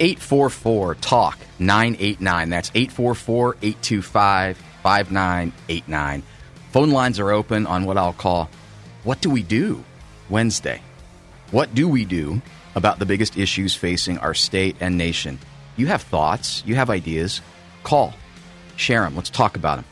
[0.00, 2.50] 844 Talk 989.
[2.50, 6.22] That's 844 825 5989.
[6.72, 8.50] Phone lines are open on what I'll call
[9.04, 9.82] What Do We Do
[10.28, 10.82] Wednesday.
[11.50, 12.42] What do we do
[12.74, 15.38] about the biggest issues facing our state and nation?
[15.76, 17.40] You have thoughts, you have ideas.
[17.82, 18.14] Call,
[18.76, 19.14] share them.
[19.14, 19.84] Let's talk about them.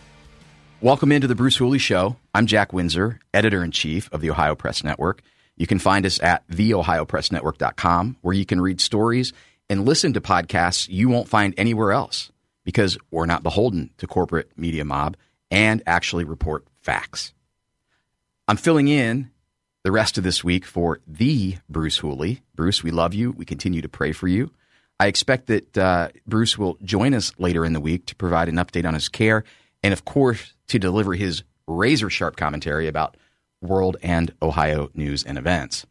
[0.80, 2.16] Welcome into the Bruce Hooley Show.
[2.34, 5.22] I'm Jack Windsor, editor in chief of the Ohio Press Network.
[5.56, 9.33] You can find us at theohiopressnetwork.com, where you can read stories
[9.69, 12.31] and listen to podcasts you won't find anywhere else
[12.65, 15.17] because we're not beholden to corporate media mob
[15.51, 17.33] and actually report facts.
[18.48, 19.31] I'm filling in
[19.83, 22.42] the rest of this week for the Bruce Hooley.
[22.55, 23.33] Bruce, we love you.
[23.33, 24.51] We continue to pray for you.
[24.98, 28.57] I expect that uh, Bruce will join us later in the week to provide an
[28.57, 29.45] update on his care
[29.83, 33.17] and, of course, to deliver his razor sharp commentary about
[33.61, 35.87] world and Ohio news and events.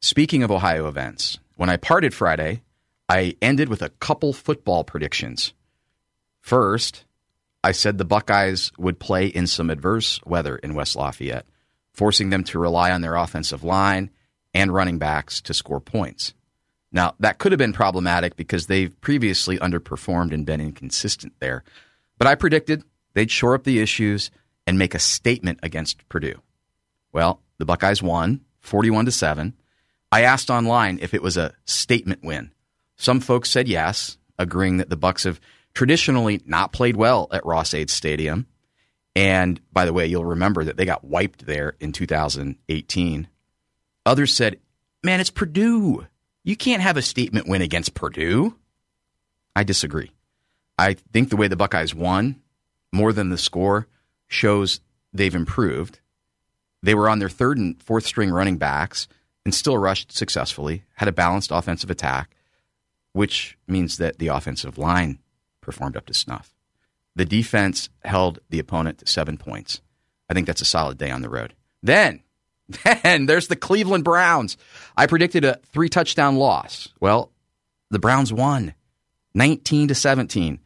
[0.00, 2.62] Speaking of Ohio events, when I parted Friday,
[3.08, 5.54] I ended with a couple football predictions.
[6.40, 7.04] First,
[7.64, 11.46] I said the Buckeyes would play in some adverse weather in West Lafayette,
[11.92, 14.10] forcing them to rely on their offensive line
[14.54, 16.34] and running backs to score points.
[16.92, 21.64] Now, that could have been problematic because they've previously underperformed and been inconsistent there.
[22.18, 22.82] But I predicted
[23.14, 24.30] they'd shore up the issues
[24.66, 26.40] and make a statement against Purdue.
[27.12, 29.54] Well, the Buckeyes won 41 to 7.
[30.12, 32.52] I asked online if it was a statement win.
[32.98, 35.40] Some folks said yes, agreeing that the Bucks have
[35.72, 38.46] traditionally not played well at Ross-Ade Stadium.
[39.14, 43.28] And by the way, you'll remember that they got wiped there in 2018.
[44.04, 44.60] Others said,
[45.02, 46.06] "Man, it's Purdue.
[46.44, 48.56] You can't have a statement win against Purdue."
[49.54, 50.12] I disagree.
[50.78, 52.40] I think the way the Buckeyes won,
[52.92, 53.86] more than the score,
[54.28, 54.80] shows
[55.12, 56.00] they've improved.
[56.82, 59.08] They were on their third and fourth string running backs
[59.44, 62.36] and still rushed successfully, had a balanced offensive attack,
[63.12, 65.18] which means that the offensive line
[65.60, 66.54] performed up to snuff.
[67.16, 69.80] The defense held the opponent to seven points.
[70.30, 71.54] I think that's a solid day on the road.
[71.82, 72.22] Then,
[72.84, 74.56] then there's the Cleveland Browns.
[74.96, 76.88] I predicted a three touchdown loss.
[77.00, 77.32] Well,
[77.90, 78.74] the Browns won
[79.34, 80.60] 19 to 17,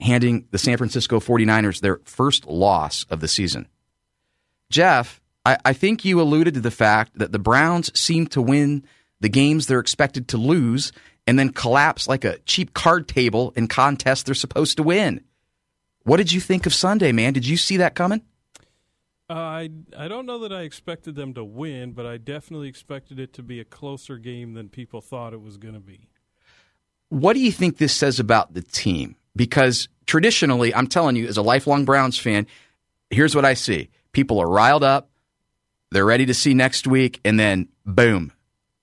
[0.00, 3.68] handing the San Francisco 49ers their first loss of the season.
[4.70, 8.84] Jeff, I, I think you alluded to the fact that the Browns seem to win
[9.20, 10.92] the games they're expected to lose
[11.26, 15.22] and then collapse like a cheap card table in contests they're supposed to win.
[16.04, 17.32] What did you think of Sunday, man?
[17.32, 18.22] Did you see that coming?
[19.30, 23.18] Uh, I I don't know that I expected them to win, but I definitely expected
[23.18, 26.08] it to be a closer game than people thought it was going to be.
[27.08, 29.16] What do you think this says about the team?
[29.34, 32.46] Because traditionally, I'm telling you, as a lifelong Browns fan,
[33.10, 35.08] here's what I see: people are riled up,
[35.92, 38.32] they're ready to see next week, and then boom,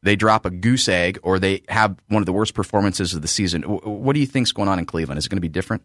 [0.02, 3.28] they drop a goose egg or they have one of the worst performances of the
[3.28, 3.64] season.
[3.64, 5.18] What do you think's going on in Cleveland?
[5.18, 5.84] Is it going to be different?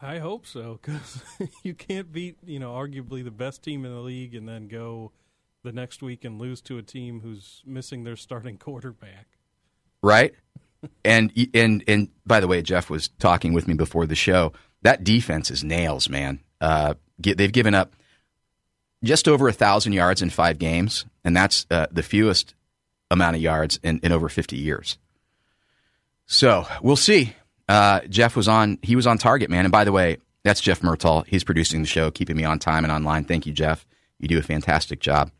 [0.00, 1.22] I hope so because
[1.62, 5.12] you can't beat you know arguably the best team in the league and then go
[5.62, 9.26] the next week and lose to a team who's missing their starting quarterback.
[10.02, 10.34] Right.
[11.04, 14.52] and and and by the way, Jeff was talking with me before the show.
[14.82, 16.40] That defense is nails, man.
[16.60, 17.94] Uh, they've given up
[19.04, 22.54] just over a thousand yards in five games, and that's uh, the fewest
[23.12, 24.98] amount of yards in, in over 50 years.
[26.26, 27.34] So we'll see.
[27.68, 29.64] Uh, Jeff was on, he was on target, man.
[29.64, 31.26] And by the way, that's Jeff Murtaugh.
[31.26, 33.24] He's producing the show, keeping me on time and online.
[33.24, 33.86] Thank you, Jeff.
[34.18, 35.30] You do a fantastic job.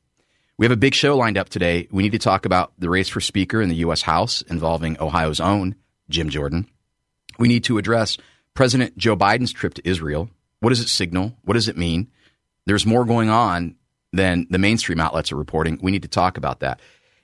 [0.58, 1.88] We have a big show lined up today.
[1.90, 4.02] We need to talk about the race for Speaker in the U.S.
[4.02, 5.74] House involving Ohio's own
[6.08, 6.68] Jim Jordan.
[7.38, 8.18] We need to address
[8.54, 10.28] President Joe Biden's trip to Israel.
[10.60, 11.34] What does it signal?
[11.42, 12.10] What does it mean?
[12.66, 13.76] There's more going on
[14.12, 15.78] than the mainstream outlets are reporting.
[15.82, 16.80] We need to talk about that.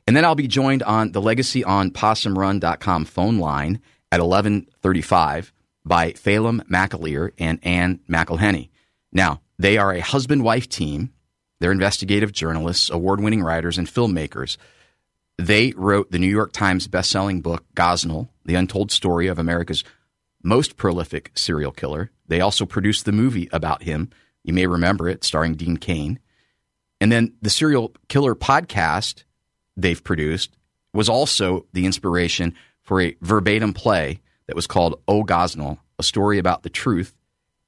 [0.09, 5.53] And then I'll be joined on the Legacy on PossumRun.com phone line at 1135
[5.85, 8.71] by Phelim McAleer and Ann McElhenney.
[9.13, 11.13] Now, they are a husband-wife team.
[11.61, 14.57] They're investigative journalists, award-winning writers, and filmmakers.
[15.37, 19.85] They wrote the New York Times best-selling book, Gosnell, The Untold Story of America's
[20.43, 22.11] most prolific serial killer.
[22.27, 24.09] They also produced the movie about him.
[24.43, 26.19] You may remember it, starring Dean Cain.
[26.99, 29.25] And then the serial killer podcast
[29.79, 30.57] they've produced
[30.93, 36.39] was also the inspiration for a verbatim play that was called O Gosnell, a story
[36.39, 37.15] about the truth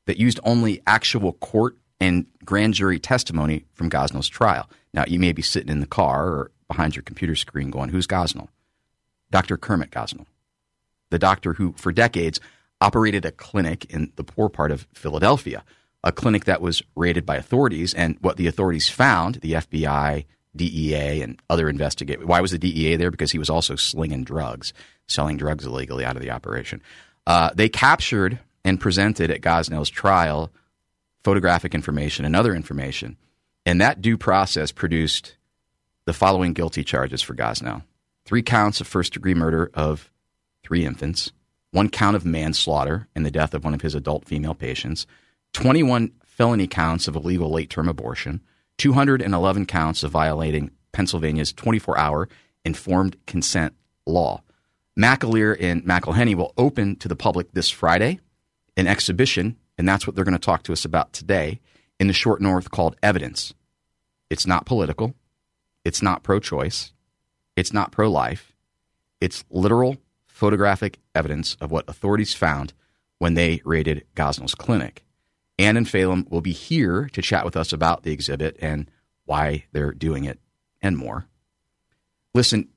[0.06, 4.68] that used only actual court and grand jury testimony from Gosnell's trial.
[4.92, 8.06] Now, you may be sitting in the car or behind your computer screen going, Who's
[8.06, 8.48] Gosnell?
[9.30, 9.56] Dr.
[9.56, 10.26] Kermit Gosnell,
[11.10, 12.40] the doctor who, for decades,
[12.80, 15.62] operated a clinic in the poor part of Philadelphia,
[16.02, 17.94] a clinic that was raided by authorities.
[17.94, 20.24] And what the authorities found, the FBI,
[20.56, 23.10] DEA, and other investigators, why was the DEA there?
[23.10, 24.72] Because he was also slinging drugs,
[25.06, 26.82] selling drugs illegally out of the operation.
[27.26, 30.50] Uh, they captured and presented at Gosnell's trial
[31.22, 33.16] photographic information and other information.
[33.66, 35.36] And that due process produced
[36.06, 37.82] the following guilty charges for Gosnell
[38.24, 40.10] three counts of first degree murder of
[40.62, 41.32] three infants,
[41.72, 45.06] one count of manslaughter in the death of one of his adult female patients,
[45.52, 48.40] 21 felony counts of illegal late term abortion,
[48.80, 52.30] 211 counts of violating Pennsylvania's 24 hour
[52.64, 53.74] informed consent
[54.06, 54.42] law.
[54.98, 58.20] McAleer and McElhenney will open to the public this Friday
[58.78, 61.60] an exhibition, and that's what they're going to talk to us about today
[61.98, 63.52] in the short north called Evidence.
[64.30, 65.14] It's not political,
[65.84, 66.94] it's not pro choice,
[67.56, 68.54] it's not pro life,
[69.20, 72.72] it's literal photographic evidence of what authorities found
[73.18, 75.04] when they raided Gosnell's clinic.
[75.60, 78.90] Ann and Phelim will be here to chat with us about the exhibit and
[79.26, 80.40] why they're doing it
[80.80, 81.26] and more.
[82.34, 82.68] Listen,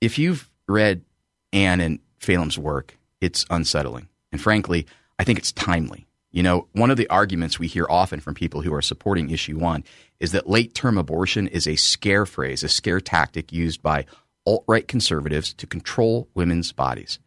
[0.00, 1.04] if you've read
[1.52, 4.08] Ann and Phelim's work, it's unsettling.
[4.32, 4.86] And frankly,
[5.18, 6.06] I think it's timely.
[6.30, 9.58] You know, one of the arguments we hear often from people who are supporting issue
[9.58, 9.84] one
[10.18, 14.06] is that late term abortion is a scare phrase, a scare tactic used by
[14.46, 17.18] alt right conservatives to control women's bodies.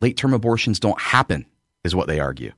[0.00, 1.44] Late term abortions don't happen,
[1.84, 2.52] is what they argue.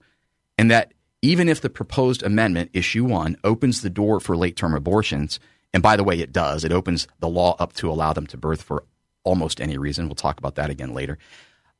[0.56, 0.92] And that
[1.22, 5.40] even if the proposed amendment, issue one, opens the door for late term abortions,
[5.72, 8.36] and by the way, it does, it opens the law up to allow them to
[8.36, 8.84] birth for
[9.24, 10.06] almost any reason.
[10.06, 11.18] We'll talk about that again later.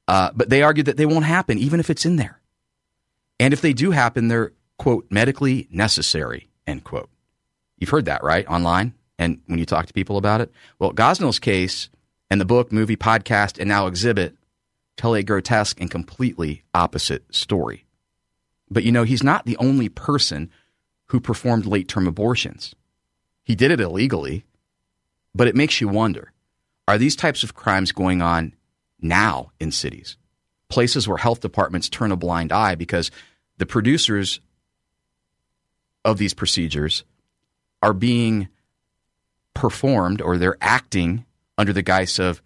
[0.07, 2.41] Uh, but they argue that they won't happen, even if it's in there.
[3.41, 7.11] And if they do happen, they're, quote, medically necessary, end quote.
[7.79, 8.47] You've heard that, right?
[8.49, 10.53] Online and when you talk to people about it.
[10.79, 11.89] Well, Gosnell's case
[12.31, 14.37] and the book, movie, podcast, and now exhibit
[14.97, 17.85] tell a grotesque and completely opposite story.
[18.71, 20.51] But you know, he's not the only person
[21.07, 22.75] who performed late term abortions.
[23.45, 24.45] He did it illegally,
[25.35, 26.33] but it makes you wonder
[26.87, 28.55] are these types of crimes going on
[29.01, 30.17] now in cities?
[30.69, 33.11] Places where health departments turn a blind eye because
[33.59, 34.41] the producers
[36.05, 37.05] of these procedures
[37.83, 38.49] are being
[39.55, 41.25] performed or they're acting
[41.57, 42.41] under the guise of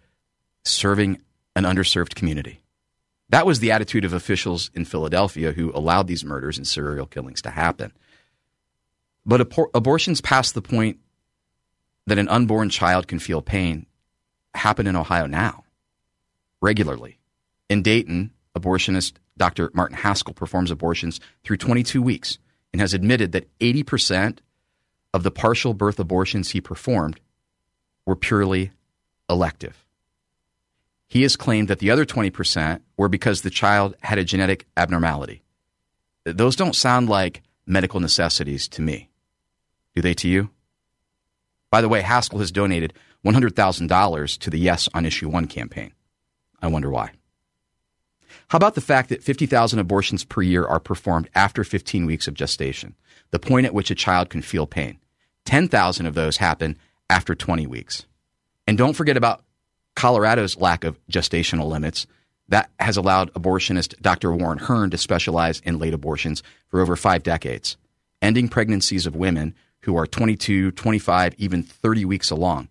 [0.65, 1.21] serving
[1.55, 2.62] an underserved community.
[3.33, 7.41] That was the attitude of officials in Philadelphia who allowed these murders and serial killings
[7.41, 7.91] to happen.
[9.25, 10.99] But abor- abortions past the point
[12.05, 13.87] that an unborn child can feel pain
[14.53, 15.63] happen in Ohio now,
[16.61, 17.17] regularly.
[17.69, 19.71] In Dayton, abortionist Dr.
[19.73, 22.37] Martin Haskell performs abortions through 22 weeks
[22.71, 24.41] and has admitted that 80%
[25.11, 27.19] of the partial birth abortions he performed
[28.05, 28.69] were purely
[29.27, 29.82] elective.
[31.07, 35.43] He has claimed that the other 20% were because the child had a genetic abnormality.
[36.25, 39.09] Those don't sound like medical necessities to me.
[39.95, 40.49] Do they to you?
[41.69, 42.93] By the way, Haskell has donated
[43.25, 45.93] $100,000 to the Yes on Issue 1 campaign.
[46.61, 47.11] I wonder why.
[48.49, 52.33] How about the fact that 50,000 abortions per year are performed after 15 weeks of
[52.33, 52.95] gestation,
[53.31, 54.99] the point at which a child can feel pain?
[55.45, 56.77] 10,000 of those happen
[57.09, 58.05] after 20 weeks.
[58.67, 59.43] And don't forget about
[59.95, 62.07] Colorado's lack of gestational limits.
[62.49, 64.33] That has allowed abortionist Dr.
[64.33, 67.77] Warren Hern to specialize in late abortions for over five decades,
[68.21, 72.67] ending pregnancies of women who are 22, 25, even 30 weeks along.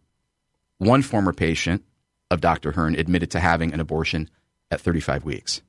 [0.79, 1.85] One former patient
[2.31, 2.73] of Dr.
[2.73, 4.29] Hern admitted to having an abortion
[4.71, 5.63] at 35 weeks.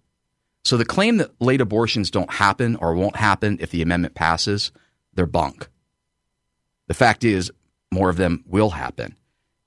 [0.63, 4.72] So the claim that late abortions don't happen or won't happen if the amendment passes,
[5.13, 5.67] they're bunk.
[6.88, 7.51] The fact is,
[7.91, 9.15] more of them will happen.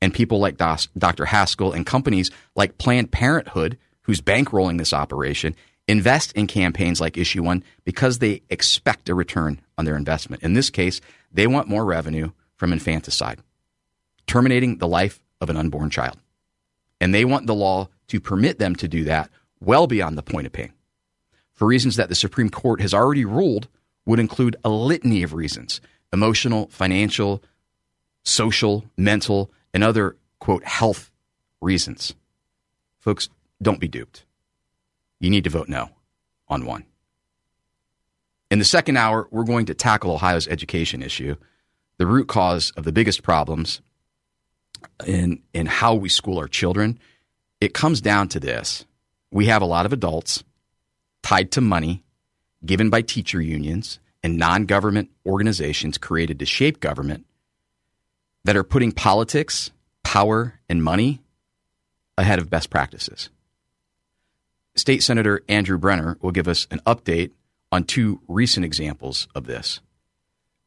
[0.03, 1.25] And people like Dr.
[1.25, 5.57] Haskell and companies like Planned Parenthood, who's bankrolling this operation,
[5.89, 10.43] invest in campaigns like Issue One because they expect a return on their investment.
[10.43, 11.01] In this case,
[11.33, 13.41] they want more revenue from infanticide,
[14.27, 16.19] terminating the life of an unborn child.
[17.01, 20.47] And they want the law to permit them to do that well beyond the point
[20.47, 20.73] of pain
[21.57, 23.67] for reasons that the Supreme Court has already ruled
[24.05, 25.81] would include a litany of reasons
[26.13, 27.43] emotional, financial,
[28.23, 31.11] social, mental, and other, quote, health
[31.61, 32.15] reasons.
[32.99, 33.29] Folks,
[33.61, 34.25] don't be duped.
[35.21, 35.91] You need to vote no.
[36.49, 36.87] on one.
[38.51, 41.37] In the second hour, we're going to tackle Ohio's education issue,
[41.99, 43.83] the root cause of the biggest problems
[45.07, 46.99] in, in how we school our children.
[47.61, 48.87] It comes down to this
[49.31, 50.43] we have a lot of adults
[51.23, 52.03] tied to money
[52.65, 57.27] given by teacher unions and non government organizations created to shape government
[58.47, 59.73] that are putting politics,
[60.05, 61.21] power, and money
[62.17, 63.29] ahead of best practices.
[64.77, 67.33] State Senator Andrew Brenner will give us an update
[67.73, 69.81] on two recent examples of this.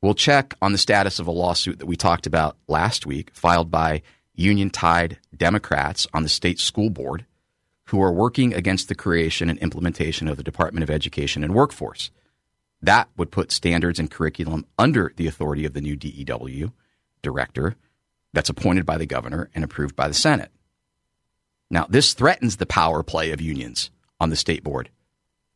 [0.01, 3.71] We'll check on the status of a lawsuit that we talked about last week, filed
[3.71, 4.01] by
[4.35, 7.25] union tied Democrats on the state school board
[7.85, 12.11] who are working against the creation and implementation of the Department of Education and Workforce.
[12.81, 16.73] That would put standards and curriculum under the authority of the new DEW
[17.21, 17.75] director
[18.33, 20.51] that's appointed by the governor and approved by the Senate.
[21.69, 24.89] Now, this threatens the power play of unions on the state board,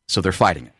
[0.08, 0.72] so they're fighting it.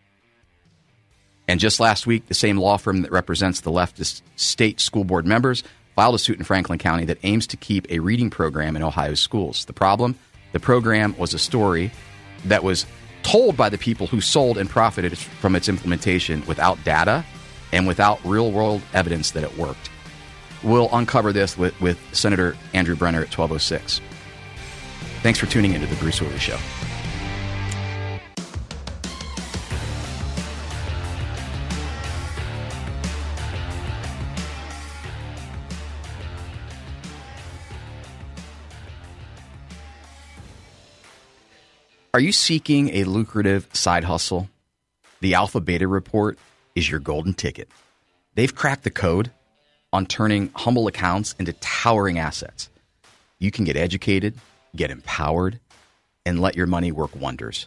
[1.47, 5.26] And just last week, the same law firm that represents the leftist state school board
[5.26, 5.62] members
[5.95, 9.21] filed a suit in Franklin County that aims to keep a reading program in Ohio's
[9.21, 9.64] schools.
[9.67, 10.19] The problem?
[10.53, 11.93] The program was a story
[12.47, 12.87] that was
[13.23, 17.25] told by the people who sold and profited from its implementation without data
[17.73, 19.91] and without real world evidence that it worked.
[20.64, 24.00] We'll uncover this with, with Senator Andrew Brenner at 1206.
[25.23, 26.59] Thanks for tuning into the Bruce Hooley Show.
[42.14, 44.49] Are you seeking a lucrative side hustle?
[45.21, 46.38] The Alpha Beta Report
[46.76, 47.68] is your golden ticket.
[48.37, 49.33] They've cracked the code
[49.95, 52.69] on turning humble accounts into towering assets.
[53.39, 54.35] You can get educated,
[54.77, 55.59] get empowered,
[56.27, 57.67] and let your money work wonders.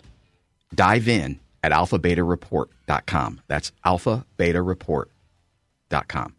[0.75, 3.41] Dive in at alphabetareport.com.
[3.47, 6.33] That's alphabetareport.com.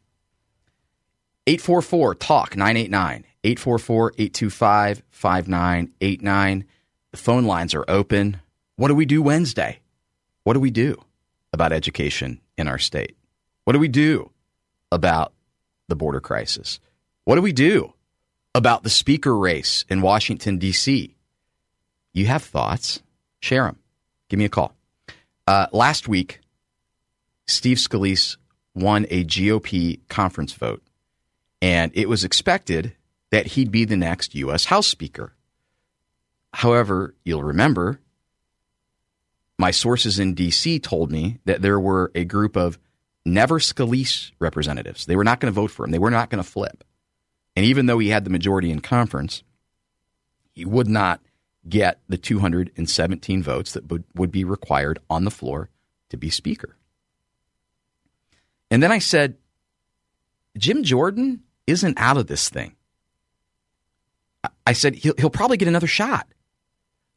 [1.47, 6.65] 844 TALK 989 844 825 5989
[7.11, 8.41] the phone lines are open.
[8.77, 9.81] What do we do Wednesday?
[10.45, 11.03] What do we do
[11.53, 13.17] about education in our state?
[13.65, 14.31] What do we do
[14.93, 15.33] about
[15.89, 16.81] the border crisis?
[17.25, 17.95] What do we do
[18.55, 21.15] about the speaker race in Washington, D.C.?
[22.13, 23.03] You have thoughts?
[23.41, 23.79] Share them.
[24.29, 24.75] Give me a call.
[25.47, 26.41] Uh, last week,
[27.47, 28.37] Steve Scalise
[28.75, 30.83] won a GOP conference vote,
[31.63, 32.95] and it was expected
[33.31, 34.67] that he'd be the next U.S.
[34.67, 35.35] House Speaker.
[36.53, 38.01] However, you'll remember
[39.59, 40.79] my sources in D.C.
[40.79, 42.79] told me that there were a group of
[43.35, 45.07] never Scalise representatives.
[45.07, 45.91] They were not going to vote for him.
[45.91, 46.85] They were not going to flip.
[47.57, 49.43] And even though he had the majority in conference,
[50.53, 51.21] he would not
[51.69, 55.71] get the 217 votes that would, would be required on the floor
[56.11, 56.77] to be speaker.
[58.71, 59.37] And then I said,
[60.57, 62.75] Jim Jordan isn't out of this thing.
[64.67, 66.27] I said, he'll, he'll probably get another shot.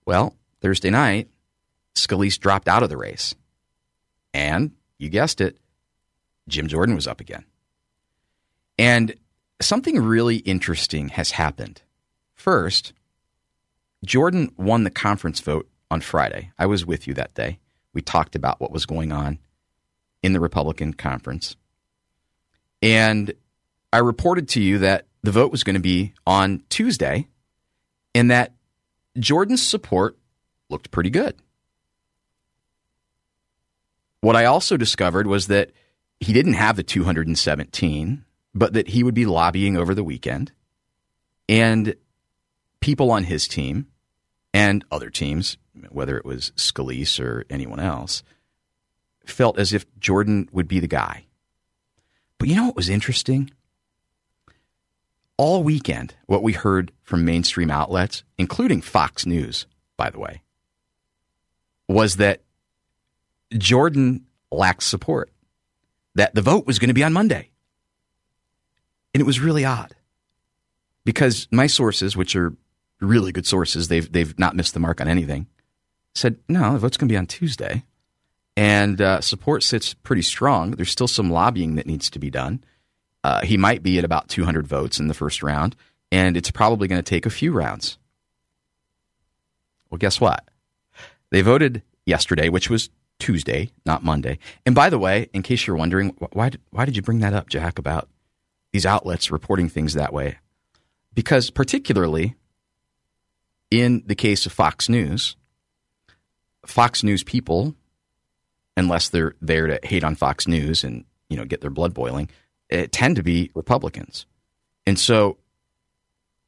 [0.05, 1.29] Well, Thursday night,
[1.95, 3.35] Scalise dropped out of the race.
[4.33, 5.57] And you guessed it,
[6.51, 7.45] Jim Jordan was up again.
[8.77, 9.15] And
[9.61, 11.81] something really interesting has happened.
[12.33, 12.93] First,
[14.05, 16.51] Jordan won the conference vote on Friday.
[16.57, 17.59] I was with you that day.
[17.93, 19.39] We talked about what was going on
[20.23, 21.55] in the Republican conference.
[22.81, 23.33] And
[23.93, 27.27] I reported to you that the vote was going to be on Tuesday
[28.15, 28.53] and that
[29.19, 30.17] Jordan's support
[30.69, 31.35] looked pretty good.
[34.21, 35.71] What I also discovered was that
[36.21, 38.23] he didn't have the 217,
[38.55, 40.53] but that he would be lobbying over the weekend.
[41.49, 41.95] And
[42.79, 43.87] people on his team
[44.53, 45.57] and other teams,
[45.89, 48.23] whether it was Scalise or anyone else,
[49.25, 51.25] felt as if Jordan would be the guy.
[52.37, 53.51] But you know what was interesting?
[55.41, 59.65] all weekend, what we heard from mainstream outlets, including Fox News,
[59.97, 60.43] by the way,
[61.87, 62.41] was that
[63.57, 65.31] Jordan lacked support,
[66.15, 67.49] that the vote was going to be on Monday.
[69.13, 69.95] And it was really odd
[71.03, 72.53] because my sources, which are
[72.99, 75.47] really good sources, they've, they've not missed the mark on anything,
[76.13, 77.83] said, no, the vote's going to be on Tuesday.
[78.57, 80.71] And uh, support sits pretty strong.
[80.71, 82.63] There's still some lobbying that needs to be done.
[83.23, 85.75] Uh, he might be at about 200 votes in the first round,
[86.11, 87.97] and it's probably going to take a few rounds.
[89.89, 90.47] Well, guess what?
[91.29, 92.89] They voted yesterday, which was
[93.21, 94.39] Tuesday, not Monday.
[94.65, 97.47] And by the way, in case you're wondering, why why did you bring that up,
[97.47, 98.09] Jack, about
[98.73, 100.37] these outlets reporting things that way?
[101.13, 102.35] Because, particularly
[103.69, 105.35] in the case of Fox News,
[106.65, 107.75] Fox News people
[108.77, 112.29] unless they're there to hate on Fox News and you know get their blood boiling,
[112.71, 114.25] uh, tend to be Republicans.
[114.85, 115.37] And so,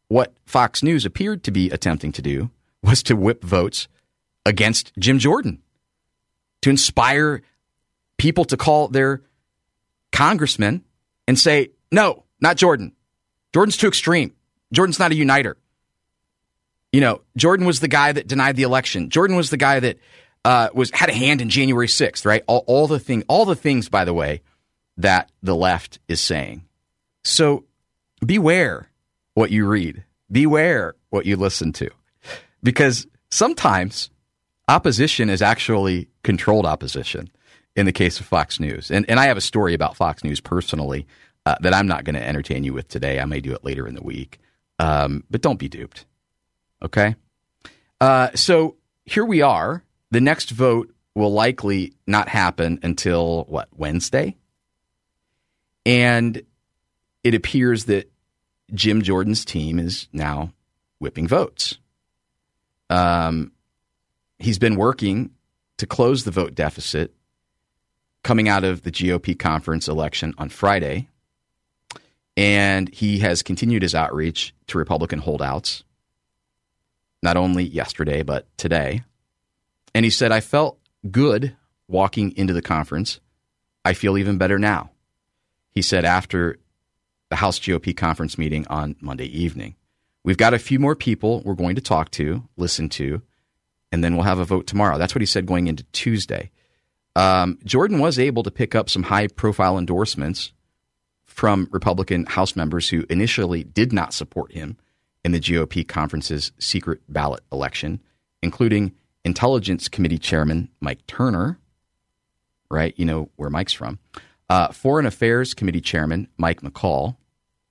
[0.07, 2.49] what Fox News appeared to be attempting to do
[2.81, 3.87] was to whip votes
[4.45, 5.61] against Jim Jordan,
[6.63, 7.41] to inspire
[8.17, 9.21] people to call their
[10.11, 10.83] congressman
[11.27, 12.93] and say, no, not Jordan.
[13.53, 14.33] Jordan's too extreme.
[14.71, 15.57] Jordan's not a uniter.
[16.91, 19.09] You know, Jordan was the guy that denied the election.
[19.09, 19.97] Jordan was the guy that
[20.45, 22.43] uh, was had a hand in January 6th, right?
[22.47, 24.41] All, all the thing, all the things, by the way,
[24.97, 26.63] that the left is saying.
[27.23, 27.65] So
[28.25, 28.89] beware
[29.33, 30.03] what you read.
[30.31, 31.89] Beware what you listen to.
[32.61, 34.09] Because sometimes
[34.67, 37.29] opposition is actually controlled opposition
[37.75, 38.91] in the case of Fox News.
[38.91, 41.07] And, and I have a story about Fox News personally
[41.45, 43.19] uh, that I'm not going to entertain you with today.
[43.19, 44.39] I may do it later in the week.
[44.79, 46.05] Um, but don't be duped.
[46.81, 47.15] Okay?
[47.99, 49.83] Uh, so here we are.
[50.11, 54.35] The next vote will likely not happen until what, Wednesday?
[55.85, 56.41] And
[57.23, 58.11] it appears that
[58.73, 60.53] Jim Jordan's team is now
[60.99, 61.77] whipping votes.
[62.89, 63.51] Um,
[64.43, 65.31] he's been working
[65.77, 67.13] to close the vote deficit
[68.23, 71.09] coming out of the GOP conference election on Friday.
[72.35, 75.83] And he has continued his outreach to Republican holdouts,
[77.21, 79.03] not only yesterday, but today.
[79.93, 80.79] And he said, I felt
[81.11, 81.55] good
[81.87, 83.19] walking into the conference.
[83.85, 84.91] I feel even better now.
[85.69, 86.57] He said after
[87.29, 89.75] the House GOP conference meeting on Monday evening.
[90.23, 93.21] We've got a few more people we're going to talk to, listen to,
[93.93, 94.97] and then we'll have a vote tomorrow.
[94.97, 96.49] That's what he said going into Tuesday.
[97.15, 100.51] Um, Jordan was able to pick up some high profile endorsements
[101.25, 104.77] from Republican House members who initially did not support him
[105.23, 108.01] in the GOP conference's secret ballot election,
[108.41, 111.59] including Intelligence Committee Chairman Mike Turner,
[112.71, 112.95] right?
[112.97, 113.99] You know where Mike's from.
[114.49, 117.15] Uh, Foreign Affairs Committee Chairman Mike McCaul,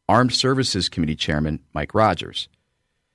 [0.08, 2.48] Armed Services Committee Chairman Mike Rogers.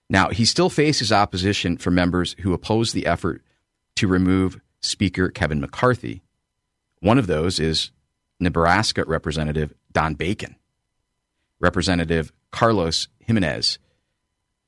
[0.10, 3.42] Now, he still faces opposition from members who oppose the effort
[3.98, 6.22] to remove Speaker Kevin McCarthy.
[7.00, 7.92] One of those is
[8.40, 10.56] Nebraska Representative Don Bacon,
[11.60, 13.80] Representative Carlos Gimenez.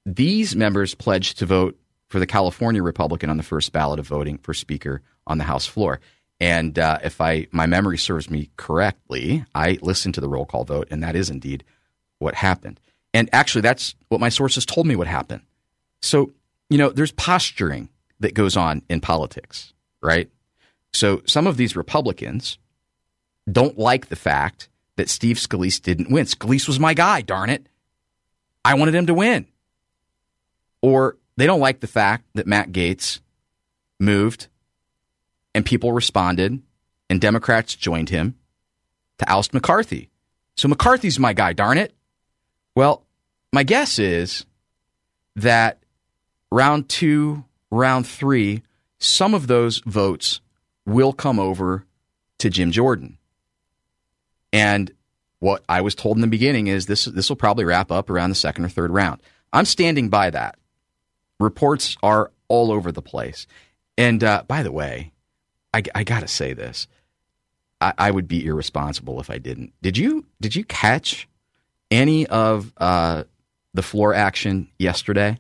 [0.06, 4.38] These members pledged to vote for the California Republican on the first ballot of voting
[4.40, 6.00] for Speaker on the House floor.
[6.40, 10.64] And uh, if I my memory serves me correctly, I listened to the roll call
[10.64, 11.64] vote, and that is indeed
[12.18, 12.80] what happened.
[13.14, 15.42] And actually, that's what my sources told me would happen.
[16.02, 16.32] So,
[16.70, 20.30] you know, there's posturing that goes on in politics right?
[20.94, 22.58] So some of these Republicans
[23.50, 26.26] don't like the fact that Steve Scalise didn't win.
[26.26, 27.68] Scalise was my guy, darn it.
[28.66, 29.48] I wanted him to win.
[30.82, 33.20] Or they don't like the fact that Matt Gaetz
[34.00, 34.48] moved
[35.54, 36.62] and people responded
[37.10, 38.36] and Democrats joined him
[39.20, 40.10] to oust McCarthy.
[40.56, 41.94] So McCarthy's my guy, darn it.
[42.80, 43.04] Well,
[43.52, 44.46] my guess is
[45.36, 45.80] that
[46.50, 48.64] round two, round three
[49.00, 50.40] some of those votes
[50.86, 51.84] will come over
[52.38, 53.18] to Jim Jordan.
[54.54, 54.94] And
[55.40, 58.30] what I was told in the beginning is this this will probably wrap up around
[58.30, 59.20] the second or third round.
[59.52, 60.58] I'm standing by that.
[61.38, 63.46] Reports are all over the place.
[63.98, 65.12] And uh, by the way,
[65.74, 66.88] I, I got to say this:
[67.82, 69.74] I, I, would be irresponsible if I didn't.
[69.82, 71.28] Did you did you catch
[71.92, 73.24] any of uh,
[73.74, 75.38] the floor action yesterday?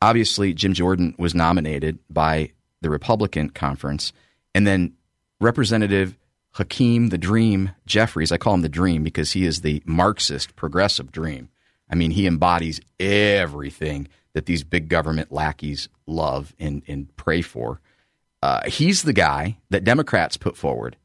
[0.00, 4.12] Obviously, Jim Jordan was nominated by the Republican conference,
[4.54, 4.94] and then
[5.40, 6.16] Representative
[6.52, 8.32] Hakeem the Dream Jeffries.
[8.32, 11.48] I call him the Dream because he is the Marxist progressive dream.
[11.90, 17.80] I mean, he embodies everything that these big government lackeys love and, and pray for.
[18.42, 20.96] Uh, he's the guy that Democrats put forward.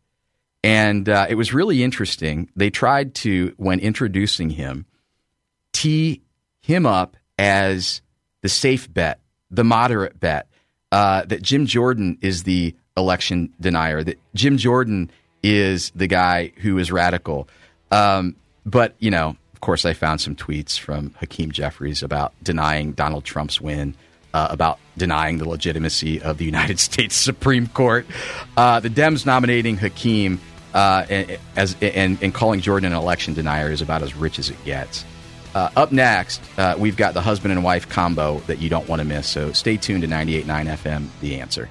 [0.63, 2.49] And uh, it was really interesting.
[2.55, 4.85] They tried to, when introducing him,
[5.73, 6.21] tee
[6.61, 8.01] him up as
[8.41, 9.19] the safe bet,
[9.51, 10.47] the moderate bet,
[10.91, 16.77] uh, that Jim Jordan is the election denier, that Jim Jordan is the guy who
[16.77, 17.49] is radical.
[17.91, 22.93] Um, but, you know, of course, I found some tweets from Hakeem Jeffries about denying
[22.93, 23.95] Donald Trump's win.
[24.35, 28.07] Uh, about denying the legitimacy of the United States Supreme Court.
[28.57, 30.41] Uh, the Dems nominating Hakeem
[30.73, 31.05] uh,
[31.55, 35.05] as and, and, calling Jordan an election denier is about as rich as it gets.
[35.53, 38.99] Uh, up next, uh, we've got the husband and wife combo that you don't want
[38.99, 39.27] to miss.
[39.27, 41.69] So stay tuned to 98.9 FM, The Answer.